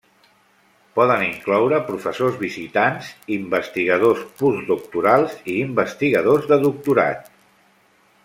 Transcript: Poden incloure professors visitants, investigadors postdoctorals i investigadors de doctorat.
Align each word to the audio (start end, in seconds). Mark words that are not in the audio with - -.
Poden 0.99 1.23
incloure 1.25 1.81
professors 1.89 2.39
visitants, 2.43 3.11
investigadors 3.35 4.23
postdoctorals 4.41 5.37
i 5.53 5.57
investigadors 5.69 6.49
de 6.55 6.59
doctorat. 6.67 7.29